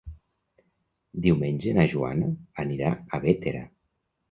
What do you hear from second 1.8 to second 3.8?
Joana anirà a Bétera.